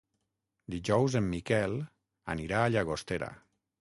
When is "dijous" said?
0.75-1.17